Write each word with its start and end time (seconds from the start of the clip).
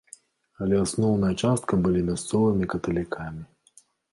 Але 0.63 0.79
асноўная 0.85 1.29
частка 1.45 1.73
былі 1.85 2.01
мясцовымі 2.09 2.71
каталікамі. 2.77 3.43